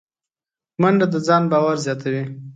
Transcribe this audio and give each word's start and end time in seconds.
منډه 0.81 1.05
د 1.13 1.15
ځان 1.27 1.43
باور 1.51 1.75
زیاتوي 1.85 2.23